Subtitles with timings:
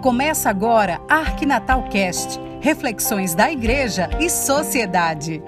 [0.00, 5.42] Começa agora Arquinatal Cast, reflexões da igreja e sociedade.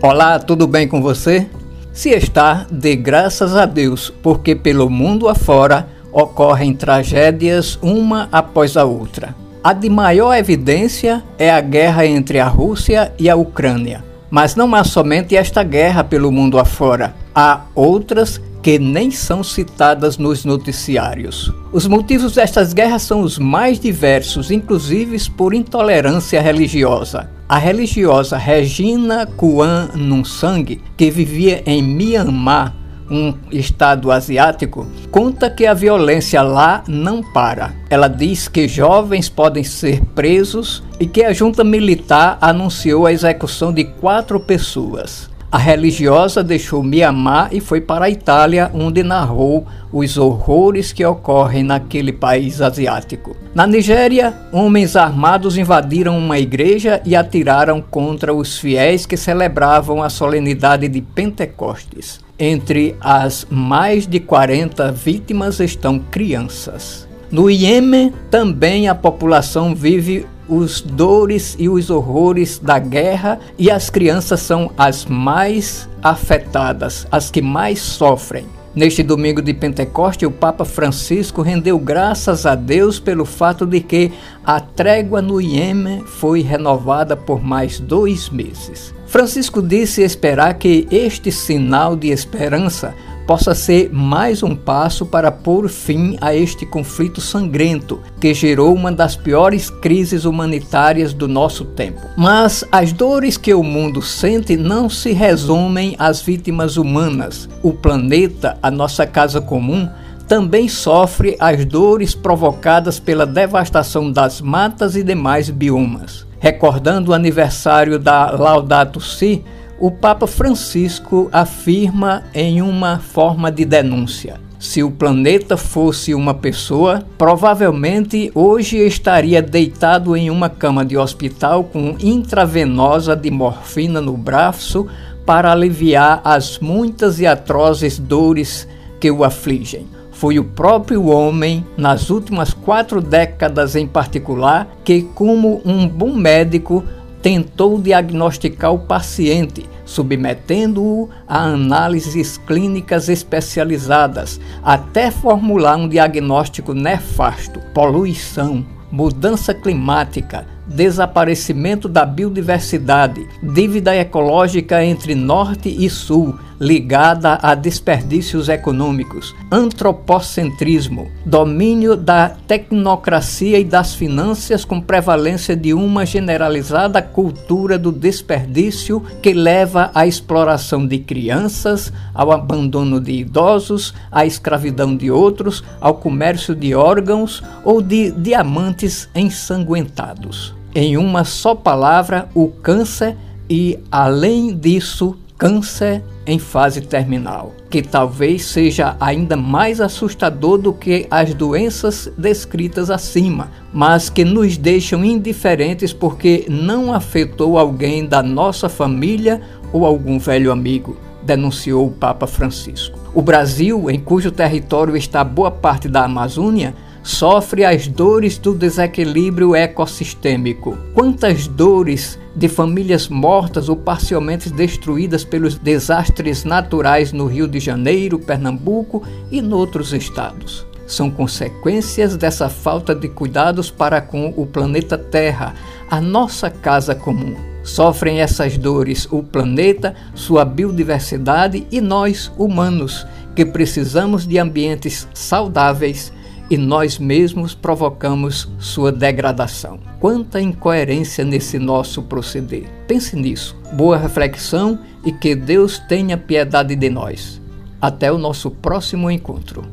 [0.00, 1.46] Olá, tudo bem com você?
[1.92, 8.86] Se está, dê graças a Deus, porque pelo mundo afora ocorrem tragédias uma após a
[8.86, 9.34] outra.
[9.62, 14.02] A de maior evidência é a guerra entre a Rússia e a Ucrânia.
[14.30, 20.16] Mas não há somente esta guerra pelo mundo afora há outras que nem são citadas
[20.16, 21.52] nos noticiários.
[21.70, 27.28] Os motivos destas guerras são os mais diversos, inclusive por intolerância religiosa.
[27.46, 32.74] A religiosa Regina Kuan Nunsang, que vivia em Myanmar,
[33.10, 37.74] um estado asiático, conta que a violência lá não para.
[37.90, 43.74] Ela diz que jovens podem ser presos e que a junta militar anunciou a execução
[43.74, 45.33] de quatro pessoas.
[45.54, 51.62] A religiosa deixou Mianmar e foi para a Itália, onde narrou os horrores que ocorrem
[51.62, 53.36] naquele país asiático.
[53.54, 60.10] Na Nigéria, homens armados invadiram uma igreja e atiraram contra os fiéis que celebravam a
[60.10, 62.18] solenidade de Pentecostes.
[62.36, 67.06] Entre as mais de 40 vítimas estão crianças.
[67.30, 73.88] No Iêmen, também a população vive os dores e os horrores da guerra e as
[73.90, 78.46] crianças são as mais afetadas, as que mais sofrem.
[78.74, 84.10] Neste domingo de Pentecoste, o Papa Francisco rendeu graças a Deus pelo fato de que
[84.44, 88.92] a trégua no Iêmen foi renovada por mais dois meses.
[89.06, 92.92] Francisco disse esperar que este sinal de esperança
[93.26, 98.92] possa ser mais um passo para pôr fim a este conflito sangrento que gerou uma
[98.92, 102.00] das piores crises humanitárias do nosso tempo.
[102.16, 107.48] Mas as dores que o mundo sente não se resumem às vítimas humanas.
[107.62, 109.88] O planeta, a nossa casa comum,
[110.26, 116.26] também sofre as dores provocadas pela devastação das matas e demais biomas.
[116.38, 119.42] Recordando o aniversário da Laudato Si,
[119.84, 127.04] o Papa Francisco afirma em uma forma de denúncia: se o planeta fosse uma pessoa,
[127.18, 134.86] provavelmente hoje estaria deitado em uma cama de hospital com intravenosa de morfina no braço
[135.26, 138.66] para aliviar as muitas e atrozes dores
[138.98, 139.86] que o afligem.
[140.12, 146.82] Foi o próprio homem, nas últimas quatro décadas em particular, que, como um bom médico,
[147.24, 158.62] tentou diagnosticar o paciente, submetendo-o a análises clínicas especializadas, até formular um diagnóstico nefasto: poluição,
[158.92, 169.34] mudança climática, desaparecimento da biodiversidade, dívida ecológica entre norte e sul, ligada a desperdícios econômicos,
[169.50, 179.02] antropocentrismo, domínio da tecnocracia e das finanças com prevalência de uma generalizada cultura do desperdício
[179.22, 185.94] que leva à exploração de crianças, ao abandono de idosos, à escravidão de outros, ao
[185.94, 190.54] comércio de órgãos ou de diamantes ensanguentados.
[190.74, 193.16] Em uma só palavra, o câncer
[193.48, 201.06] e, além disso, câncer em fase terminal, que talvez seja ainda mais assustador do que
[201.10, 208.68] as doenças descritas acima, mas que nos deixam indiferentes porque não afetou alguém da nossa
[208.68, 209.40] família
[209.72, 212.98] ou algum velho amigo, denunciou o Papa Francisco.
[213.12, 219.54] O Brasil, em cujo território está boa parte da Amazônia, sofre as dores do desequilíbrio
[219.54, 220.76] ecossistêmico.
[220.94, 228.18] Quantas dores de famílias mortas ou parcialmente destruídas pelos desastres naturais no Rio de Janeiro,
[228.18, 230.66] Pernambuco e noutros estados.
[230.86, 235.54] São consequências dessa falta de cuidados para com o planeta Terra,
[235.90, 237.36] a nossa casa comum.
[237.62, 243.06] Sofrem essas dores o planeta, sua biodiversidade e nós, humanos,
[243.36, 246.12] que precisamos de ambientes saudáveis
[246.50, 249.78] e nós mesmos provocamos sua degradação.
[249.98, 252.64] Quanta incoerência nesse nosso proceder.
[252.86, 253.56] Pense nisso.
[253.72, 257.40] Boa reflexão e que Deus tenha piedade de nós.
[257.80, 259.64] Até o nosso próximo encontro.